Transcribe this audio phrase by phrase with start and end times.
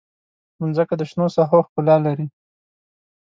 [0.59, 2.27] مځکه د شنو ساحو ښکلا لري.